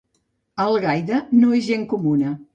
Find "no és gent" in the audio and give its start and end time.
1.43-1.87